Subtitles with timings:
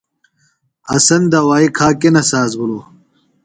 [0.91, 2.83] حسن دوائی کھا کینہ ساز بِھلوۡ؟